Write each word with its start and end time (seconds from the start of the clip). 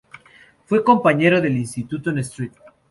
Fue 0.65 0.83
compañero 0.83 1.41
de 1.41 1.51
instituto 1.51 2.09
en 2.09 2.17
St. 2.17 2.51